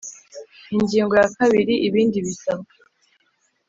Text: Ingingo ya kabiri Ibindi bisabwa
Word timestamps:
Ingingo 0.75 1.13
ya 1.21 1.29
kabiri 1.37 1.73
Ibindi 1.87 2.17
bisabwa 2.25 2.71